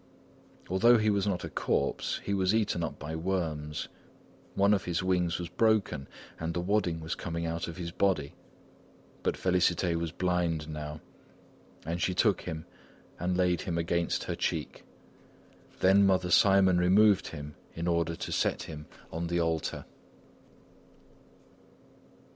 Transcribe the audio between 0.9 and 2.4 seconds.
he was not a corpse, he